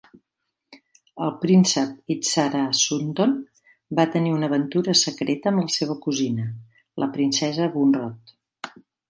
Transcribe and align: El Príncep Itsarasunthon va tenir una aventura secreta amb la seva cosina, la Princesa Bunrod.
El 1.25 1.33
Príncep 1.43 2.09
Itsarasunthon 2.15 3.35
va 4.01 4.07
tenir 4.17 4.33
una 4.39 4.51
aventura 4.53 4.97
secreta 5.03 5.53
amb 5.53 5.63
la 5.65 5.75
seva 5.77 5.99
cosina, 6.09 6.49
la 7.05 7.11
Princesa 7.19 7.71
Bunrod. 7.79 8.37